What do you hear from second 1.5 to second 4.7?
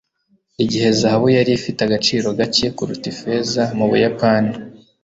ifite agaciro gake kuruta ifeza mu buyapani